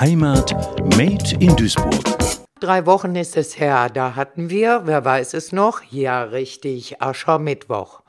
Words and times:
Heimat 0.00 0.54
Made 0.96 1.36
in 1.40 1.54
Duisburg. 1.56 1.92
Drei 2.58 2.86
Wochen 2.86 3.16
ist 3.16 3.36
es 3.36 3.60
her, 3.60 3.90
da 3.90 4.16
hatten 4.16 4.48
wir, 4.48 4.86
wer 4.86 5.04
weiß 5.04 5.34
es 5.34 5.52
noch, 5.52 5.82
ja 5.90 6.22
richtig, 6.22 7.02
Aschermittwoch. 7.02 7.99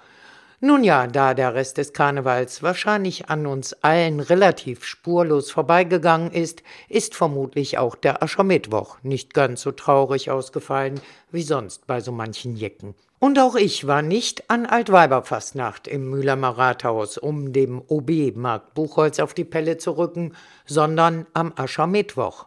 Nun 0.64 0.84
ja, 0.84 1.08
da 1.08 1.34
der 1.34 1.56
Rest 1.56 1.80
des 1.80 1.92
Karnevals 1.92 2.62
wahrscheinlich 2.62 3.30
an 3.30 3.48
uns 3.48 3.74
allen 3.82 4.20
relativ 4.20 4.86
spurlos 4.86 5.50
vorbeigegangen 5.50 6.30
ist, 6.30 6.62
ist 6.88 7.16
vermutlich 7.16 7.80
auch 7.80 7.96
der 7.96 8.22
Aschermittwoch 8.22 9.00
nicht 9.02 9.34
ganz 9.34 9.62
so 9.62 9.72
traurig 9.72 10.30
ausgefallen 10.30 11.02
wie 11.32 11.42
sonst 11.42 11.88
bei 11.88 12.00
so 12.00 12.12
manchen 12.12 12.56
Jecken. 12.56 12.94
Und 13.18 13.40
auch 13.40 13.56
ich 13.56 13.88
war 13.88 14.04
nicht 14.04 14.52
an 14.52 14.68
Altweiberfastnacht 14.68 15.88
im 15.88 16.12
Mühlheimer 16.12 16.56
Rathaus, 16.56 17.18
um 17.18 17.54
dem 17.54 17.82
OB 17.88 18.36
Mark 18.36 18.76
Buchholz 18.76 19.20
auf 19.20 19.34
die 19.34 19.46
Pelle 19.46 19.78
zu 19.78 19.98
rücken, 19.98 20.36
sondern 20.68 21.26
am 21.34 21.54
Aschermittwoch. 21.56 22.46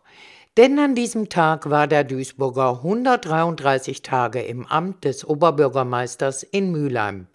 Denn 0.56 0.78
an 0.78 0.94
diesem 0.94 1.30
Tag 1.30 1.68
war 1.68 1.88
der 1.88 2.04
Duisburger 2.04 2.74
133 2.84 4.02
Tage 4.02 4.40
im 4.40 4.66
Amt 4.66 5.02
des 5.02 5.24
Oberbürgermeisters 5.24 6.44
in 6.44 6.70
Mülheim. 6.70 7.26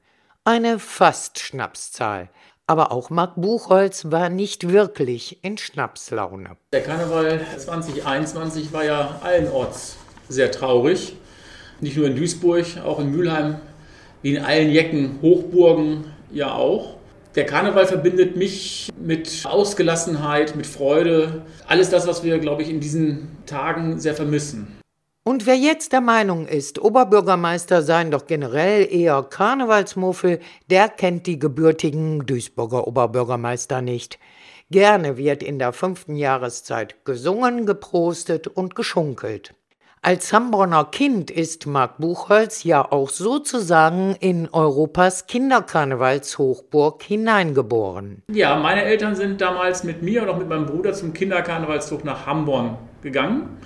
Eine 0.46 0.80
Fast-Schnapszahl. 0.80 2.30
Aber 2.66 2.92
auch 2.92 3.10
Marc 3.10 3.36
Buchholz 3.36 4.06
war 4.10 4.30
nicht 4.30 4.70
wirklich 4.70 5.44
in 5.44 5.58
Schnapslaune. 5.58 6.58
Der 6.74 6.82
Karneval 6.82 7.42
2021 7.58 8.74
war 8.74 8.84
ja 8.84 9.20
allenorts 9.22 9.98
sehr 10.28 10.50
traurig. 10.50 11.16
Nicht 11.82 11.98
nur 11.98 12.08
in 12.08 12.16
Duisburg, 12.16 12.66
auch 12.84 13.00
in 13.00 13.12
Mülheim, 13.12 13.58
wie 14.22 14.36
in 14.36 14.44
allen 14.44 14.72
Jecken, 14.72 15.20
Hochburgen 15.22 16.06
ja 16.32 16.54
auch. 16.54 16.96
Der 17.36 17.46
Karneval 17.46 17.86
verbindet 17.86 18.36
mich 18.36 18.90
mit 19.00 19.46
Ausgelassenheit, 19.46 20.56
mit 20.56 20.66
Freude. 20.66 21.44
Alles 21.68 21.92
das, 21.92 22.08
was 22.08 22.24
wir, 22.24 22.40
glaube 22.40 22.64
ich, 22.64 22.70
in 22.70 22.80
diesen 22.80 23.38
Tagen 23.46 24.00
sehr 24.00 24.16
vermissen. 24.16 24.79
Und 25.30 25.46
wer 25.46 25.56
jetzt 25.56 25.94
der 25.94 26.02
Meinung 26.02 26.48
ist, 26.48 26.82
Oberbürgermeister 26.82 27.84
seien 27.84 28.10
doch 28.10 28.26
generell 28.26 28.92
eher 28.92 29.22
Karnevalsmuffel, 29.22 30.40
der 30.72 30.90
kennt 30.90 31.28
die 31.28 31.38
gebürtigen 31.38 32.26
Duisburger 32.26 32.88
Oberbürgermeister 32.88 33.84
nicht. 33.84 34.18
Gerne 34.72 35.18
wird 35.18 35.44
in 35.44 35.60
der 35.60 35.72
fünften 35.72 36.16
Jahreszeit 36.16 37.06
gesungen, 37.06 37.68
geprostet 37.68 38.48
und 38.48 38.74
geschunkelt. 38.74 39.54
Als 40.02 40.34
Hamborner 40.34 40.86
Kind 40.86 41.30
ist 41.30 41.68
Marc 41.68 42.00
Buchholz 42.00 42.64
ja 42.64 42.92
auch 42.92 43.12
sozusagen 43.12 44.16
in 44.20 44.50
Europas 44.52 45.28
Kinderkarnevalshochburg 45.28 47.04
hineingeboren. 47.04 48.24
Ja, 48.32 48.56
meine 48.56 48.82
Eltern 48.82 49.16
sind 49.16 49.42
damals 49.42 49.84
mit 49.84 50.02
mir 50.02 50.24
und 50.24 50.30
auch 50.30 50.40
mit 50.40 50.50
meinem 50.50 50.66
Bruder 50.66 50.94
zum 50.94 51.14
Kinderkarnevalszug 51.14 52.04
nach 52.04 52.26
Hamborn 52.26 52.80
gegangen. 53.04 53.60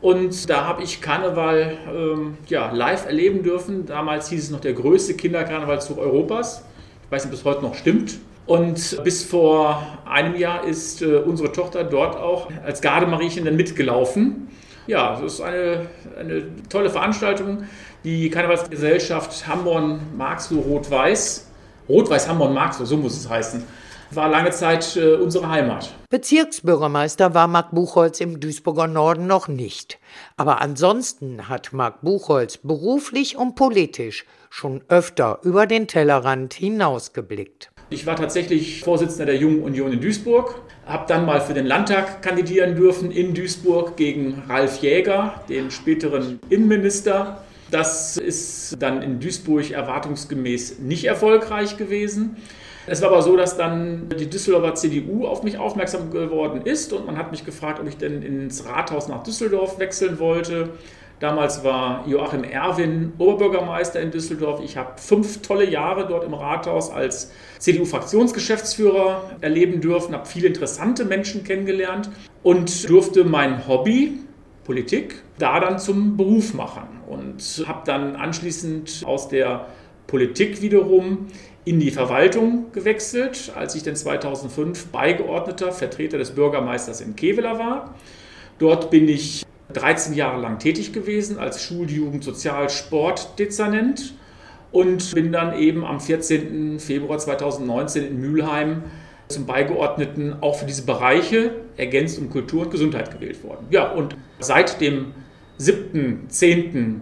Und 0.00 0.48
da 0.48 0.64
habe 0.64 0.82
ich 0.82 1.02
Karneval 1.02 1.76
ähm, 1.94 2.38
ja, 2.48 2.70
live 2.72 3.06
erleben 3.06 3.42
dürfen. 3.42 3.84
Damals 3.84 4.28
hieß 4.30 4.44
es 4.44 4.50
noch 4.50 4.60
der 4.60 4.72
größte 4.72 5.14
Kinderkarnevalszug 5.14 5.98
Europas. 5.98 6.64
Ich 7.04 7.12
weiß 7.12 7.24
nicht, 7.24 7.34
ob 7.34 7.38
es 7.38 7.44
heute 7.44 7.62
noch 7.62 7.74
stimmt. 7.74 8.18
Und 8.46 9.02
bis 9.04 9.22
vor 9.22 9.98
einem 10.06 10.36
Jahr 10.36 10.64
ist 10.64 11.02
äh, 11.02 11.16
unsere 11.16 11.52
Tochter 11.52 11.84
dort 11.84 12.16
auch 12.16 12.50
als 12.64 12.80
Gardemariechen 12.80 13.44
dann 13.44 13.56
mitgelaufen. 13.56 14.48
Ja, 14.86 15.14
es 15.18 15.34
ist 15.34 15.40
eine, 15.42 15.86
eine 16.18 16.44
tolle 16.68 16.88
Veranstaltung. 16.88 17.64
Die 18.02 18.30
Karnevalsgesellschaft 18.30 19.46
Hamborn-Marxloh 19.46 20.60
Rot-Weiß, 20.60 21.46
Rot-Weiß-Hamborn-Marxloh, 21.88 22.86
so 22.86 22.96
muss 22.96 23.16
es 23.16 23.28
heißen, 23.28 23.62
war 24.10 24.28
lange 24.28 24.50
Zeit 24.50 24.96
äh, 24.96 25.14
unsere 25.14 25.48
Heimat. 25.48 25.94
Bezirksbürgermeister 26.10 27.34
war 27.34 27.46
Marc 27.46 27.70
Buchholz 27.72 28.20
im 28.20 28.40
Duisburger 28.40 28.86
Norden 28.86 29.26
noch 29.26 29.48
nicht. 29.48 29.98
Aber 30.36 30.60
ansonsten 30.60 31.48
hat 31.48 31.72
Marc 31.72 32.02
Buchholz 32.02 32.56
beruflich 32.58 33.36
und 33.36 33.54
politisch 33.54 34.24
schon 34.50 34.82
öfter 34.88 35.38
über 35.42 35.66
den 35.66 35.86
Tellerrand 35.86 36.54
hinausgeblickt. 36.54 37.70
Ich 37.92 38.06
war 38.06 38.16
tatsächlich 38.16 38.82
Vorsitzender 38.82 39.26
der 39.26 39.36
Jungen 39.36 39.62
Union 39.62 39.92
in 39.92 40.00
Duisburg, 40.00 40.62
habe 40.86 41.06
dann 41.08 41.26
mal 41.26 41.40
für 41.40 41.54
den 41.54 41.66
Landtag 41.66 42.22
kandidieren 42.22 42.76
dürfen 42.76 43.10
in 43.10 43.34
Duisburg 43.34 43.96
gegen 43.96 44.44
Ralf 44.48 44.80
Jäger, 44.80 45.40
den 45.48 45.70
späteren 45.70 46.38
Innenminister. 46.50 47.44
Das 47.70 48.16
ist 48.16 48.76
dann 48.80 49.02
in 49.02 49.20
Duisburg 49.20 49.70
erwartungsgemäß 49.70 50.78
nicht 50.80 51.04
erfolgreich 51.04 51.76
gewesen. 51.76 52.36
Es 52.86 53.02
war 53.02 53.10
aber 53.10 53.22
so, 53.22 53.36
dass 53.36 53.56
dann 53.56 54.08
die 54.18 54.28
Düsseldorfer 54.28 54.74
CDU 54.74 55.26
auf 55.26 55.42
mich 55.42 55.58
aufmerksam 55.58 56.10
geworden 56.10 56.62
ist 56.64 56.92
und 56.92 57.06
man 57.06 57.18
hat 57.18 57.30
mich 57.30 57.44
gefragt, 57.44 57.80
ob 57.80 57.86
ich 57.86 57.96
denn 57.96 58.22
ins 58.22 58.66
Rathaus 58.66 59.08
nach 59.08 59.22
Düsseldorf 59.22 59.78
wechseln 59.78 60.18
wollte. 60.18 60.70
Damals 61.20 61.62
war 61.64 62.04
Joachim 62.08 62.44
Erwin 62.44 63.12
Oberbürgermeister 63.18 64.00
in 64.00 64.10
Düsseldorf. 64.10 64.60
Ich 64.64 64.78
habe 64.78 64.92
fünf 64.96 65.42
tolle 65.42 65.68
Jahre 65.68 66.06
dort 66.08 66.24
im 66.24 66.32
Rathaus 66.32 66.90
als 66.90 67.30
CDU-Fraktionsgeschäftsführer 67.58 69.32
erleben 69.42 69.82
dürfen, 69.82 70.14
habe 70.14 70.26
viele 70.26 70.48
interessante 70.48 71.04
Menschen 71.04 71.44
kennengelernt 71.44 72.08
und 72.42 72.88
durfte 72.88 73.24
mein 73.24 73.68
Hobby, 73.68 74.18
Politik, 74.64 75.22
da 75.38 75.60
dann 75.60 75.78
zum 75.78 76.16
Beruf 76.16 76.54
machen 76.54 76.84
und 77.06 77.64
habe 77.66 77.82
dann 77.84 78.16
anschließend 78.16 79.02
aus 79.04 79.28
der 79.28 79.66
Politik 80.06 80.62
wiederum 80.62 81.28
in 81.64 81.78
die 81.78 81.90
Verwaltung 81.90 82.72
gewechselt, 82.72 83.52
als 83.54 83.74
ich 83.74 83.82
dann 83.82 83.96
2005 83.96 84.86
beigeordneter 84.88 85.72
Vertreter 85.72 86.18
des 86.18 86.30
Bürgermeisters 86.30 87.00
in 87.00 87.16
Kevela 87.16 87.58
war. 87.58 87.94
Dort 88.58 88.90
bin 88.90 89.08
ich 89.08 89.44
13 89.72 90.14
Jahre 90.14 90.40
lang 90.40 90.58
tätig 90.58 90.92
gewesen 90.92 91.38
als 91.38 91.62
Schuljugend 91.62 92.24
Sozial 92.24 92.70
Sport 92.70 93.38
Dezernent 93.38 94.14
und 94.72 95.14
bin 95.14 95.32
dann 95.32 95.58
eben 95.58 95.84
am 95.84 96.00
14. 96.00 96.78
Februar 96.80 97.18
2019 97.18 98.06
in 98.06 98.20
Mülheim 98.20 98.84
zum 99.28 99.46
Beigeordneten 99.46 100.36
auch 100.40 100.56
für 100.56 100.66
diese 100.66 100.84
Bereiche 100.84 101.52
ergänzt 101.76 102.18
um 102.18 102.30
Kultur 102.30 102.62
und 102.62 102.70
Gesundheit 102.70 103.12
gewählt 103.12 103.44
worden. 103.44 103.66
Ja, 103.70 103.92
und 103.92 104.16
seit 104.40 104.80
dem 104.80 105.12
7.10. 105.60 107.00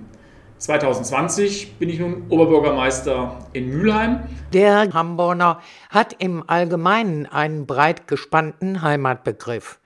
2020 0.58 1.74
bin 1.78 1.88
ich 1.88 1.98
nun 1.98 2.24
Oberbürgermeister 2.28 3.38
in 3.52 3.68
Mülheim. 3.68 4.20
Der 4.52 4.92
Hamburger 4.92 5.60
hat 5.90 6.16
im 6.18 6.44
Allgemeinen 6.48 7.26
einen 7.26 7.66
breit 7.66 8.08
gespannten 8.08 8.82
Heimatbegriff. 8.82 9.78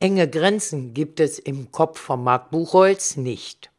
Enge 0.00 0.28
Grenzen 0.28 0.94
gibt 0.94 1.18
es 1.18 1.38
im 1.38 1.72
Kopf 1.72 1.98
von 1.98 2.22
Marc 2.22 2.50
Buchholz 2.50 3.16
nicht. 3.16 3.70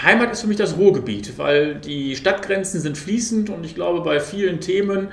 Heimat 0.00 0.32
ist 0.32 0.42
für 0.42 0.46
mich 0.46 0.56
das 0.58 0.76
Ruhrgebiet, 0.76 1.38
weil 1.38 1.76
die 1.76 2.16
Stadtgrenzen 2.16 2.80
sind 2.80 2.98
fließend 2.98 3.50
und 3.50 3.64
ich 3.64 3.74
glaube, 3.74 4.02
bei 4.02 4.20
vielen 4.20 4.60
Themen 4.60 5.08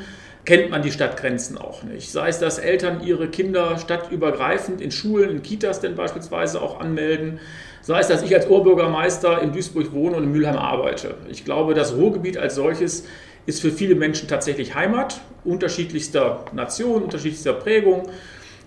kennt 0.46 0.70
man 0.70 0.82
die 0.82 0.92
Stadtgrenzen 0.92 1.58
auch 1.58 1.84
nicht. 1.84 2.12
Sei 2.12 2.28
es, 2.28 2.40
dass 2.40 2.60
Eltern 2.60 3.02
ihre 3.04 3.30
Kinder 3.30 3.78
stadtübergreifend 3.78 4.82
in 4.82 4.92
Schulen, 4.92 5.30
in 5.30 5.42
Kitas 5.42 5.80
denn 5.80 5.96
beispielsweise 5.96 6.62
auch 6.62 6.80
anmelden. 6.80 7.40
Sei 7.82 8.00
es, 8.00 8.08
dass 8.08 8.24
ich 8.24 8.34
als 8.36 8.48
Oberbürgermeister 8.48 9.42
in 9.42 9.52
Duisburg 9.54 9.94
wohne 9.94 10.18
und 10.18 10.24
in 10.24 10.32
Mülheim 10.32 10.58
arbeite. 10.58 11.16
Ich 11.30 11.46
glaube, 11.46 11.74
das 11.74 11.96
Ruhrgebiet 11.96 12.38
als 12.38 12.56
solches 12.56 13.06
ist 13.46 13.62
für 13.62 13.72
viele 13.72 13.96
Menschen 13.96 14.28
tatsächlich 14.28 14.76
Heimat, 14.76 15.22
unterschiedlichster 15.44 16.46
Nation, 16.54 17.04
unterschiedlichster 17.04 17.54
Prägung. 17.54 18.10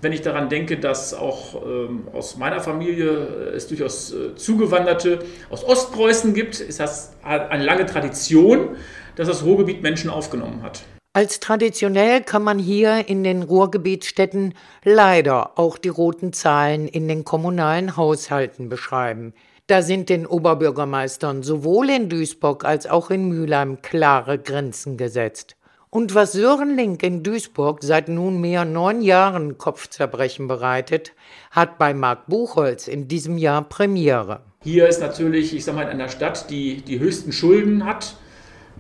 Wenn 0.03 0.13
ich 0.13 0.21
daran 0.21 0.51
denke, 0.51 0.77
dass 0.77 1.15
auch 1.15 1.63
ähm, 1.67 2.09
aus 2.13 2.37
meiner 2.37 2.61
Familie 2.61 3.11
äh, 3.53 3.57
es 3.57 3.67
durchaus 3.67 4.13
äh, 4.13 4.35
Zugewanderte 4.35 5.21
aus 5.49 5.65
Ostpreußen 5.65 6.35
gibt, 6.35 6.61
ist 6.61 6.81
das 6.81 7.15
eine 7.23 7.65
lange 7.65 7.87
Tradition, 7.87 8.77
dass 9.17 9.29
das 9.29 9.45
Ruhrgebiet 9.45 9.83
Menschen 9.83 10.11
aufgenommen 10.11 10.63
hat. 10.63 10.83
Als 11.17 11.41
traditionell 11.41 12.21
kann 12.21 12.43
man 12.43 12.59
hier 12.59 13.09
in 13.09 13.25
den 13.25 13.43
Ruhrgebietsstädten 13.43 14.53
leider 14.85 15.59
auch 15.59 15.79
die 15.79 15.89
roten 15.89 16.35
Zahlen 16.35 16.87
in 16.87 17.09
den 17.09 17.25
kommunalen 17.25 17.97
Haushalten 17.97 18.69
beschreiben. 18.69 19.33
Da 19.67 19.81
sind 19.81 20.11
den 20.11 20.27
Oberbürgermeistern 20.27 21.43
sowohl 21.43 21.89
in 21.89 22.11
Duisburg 22.11 22.67
als 22.67 22.87
auch 22.87 23.09
in 23.09 23.31
Mülheim 23.31 23.81
klare 23.81 24.39
Grenzen 24.39 24.99
gesetzt. 24.99 25.57
Und 25.89 26.15
was 26.15 26.33
Sören 26.33 26.77
Link 26.77 27.03
in 27.03 27.23
Duisburg 27.23 27.79
seit 27.83 28.11
nunmehr 28.11 28.67
neun 28.67 29.01
Jahren 29.01 29.57
Kopfzerbrechen 29.57 30.49
bereitet, 30.49 31.15
hat 31.51 31.79
bei 31.79 31.95
Marc 31.95 32.27
Buchholz 32.27 32.89
in 32.89 33.09
diesem 33.09 33.39
Jahr 33.39 33.67
Premiere. 33.67 34.43
Hier 34.63 34.87
ist 34.87 35.01
natürlich, 35.01 35.57
ich 35.57 35.65
sage 35.65 35.79
mal, 35.79 35.85
in 35.85 35.89
einer 35.89 36.11
Stadt, 36.11 36.51
die 36.51 36.83
die 36.83 36.99
höchsten 36.99 37.33
Schulden 37.33 37.87
hat, 37.87 38.17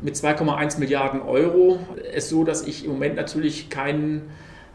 mit 0.02 0.14
2,1 0.14 0.78
Milliarden 0.78 1.22
Euro, 1.22 1.78
es 2.12 2.28
so, 2.28 2.44
dass 2.44 2.66
ich 2.66 2.84
im 2.84 2.92
Moment 2.92 3.16
natürlich 3.16 3.70
keinen 3.70 4.30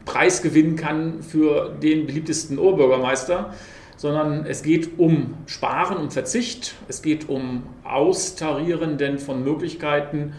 Preis 0.05 0.41
gewinnen 0.41 0.75
kann 0.75 1.21
für 1.21 1.75
den 1.81 2.07
beliebtesten 2.07 2.57
Oberbürgermeister, 2.57 3.53
sondern 3.97 4.45
es 4.47 4.63
geht 4.63 4.97
um 4.97 5.35
Sparen 5.45 5.97
und 5.97 6.11
Verzicht, 6.11 6.75
es 6.87 7.03
geht 7.03 7.29
um 7.29 7.63
Austarieren 7.83 8.97
denn 8.97 9.19
von 9.19 9.43
Möglichkeiten, 9.43 10.33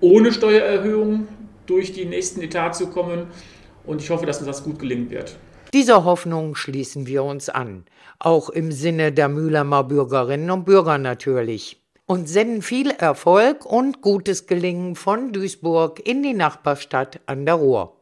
ohne 0.00 0.32
Steuererhöhung 0.32 1.26
durch 1.66 1.92
die 1.92 2.04
nächsten 2.04 2.42
Etat 2.42 2.74
zu 2.74 2.88
kommen. 2.88 3.26
Und 3.84 4.00
ich 4.00 4.10
hoffe, 4.10 4.26
dass 4.26 4.38
uns 4.38 4.46
das 4.46 4.62
gut 4.62 4.78
gelingen 4.78 5.10
wird. 5.10 5.36
Dieser 5.74 6.04
Hoffnung 6.04 6.54
schließen 6.54 7.06
wir 7.06 7.24
uns 7.24 7.48
an, 7.48 7.86
auch 8.18 8.50
im 8.50 8.70
Sinne 8.70 9.10
der 9.10 9.28
Mühlheimer 9.28 9.82
Bürgerinnen 9.82 10.50
und 10.50 10.64
Bürger 10.64 10.98
natürlich, 10.98 11.81
und 12.06 12.28
senden 12.28 12.62
viel 12.62 12.90
Erfolg 12.90 13.64
und 13.64 14.02
gutes 14.02 14.46
Gelingen 14.46 14.96
von 14.96 15.32
Duisburg 15.32 16.06
in 16.06 16.22
die 16.22 16.34
Nachbarstadt 16.34 17.20
an 17.26 17.46
der 17.46 17.54
Ruhr. 17.54 17.96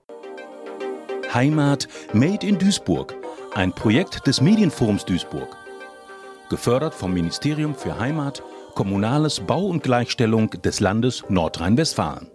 Heimat 1.32 1.87
Made 2.12 2.47
in 2.47 2.58
Duisburg, 2.58 3.14
ein 3.55 3.73
Projekt 3.73 4.26
des 4.26 4.41
Medienforums 4.41 5.05
Duisburg. 5.05 5.56
Gefördert 6.49 6.94
vom 6.94 7.12
Ministerium 7.12 7.75
für 7.75 7.99
Heimat, 7.99 8.43
Kommunales 8.75 9.41
Bau 9.41 9.67
und 9.67 9.82
Gleichstellung 9.82 10.50
des 10.50 10.81
Landes 10.81 11.23
Nordrhein-Westfalen. 11.29 12.31